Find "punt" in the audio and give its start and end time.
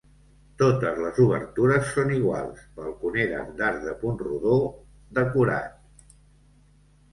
4.01-4.19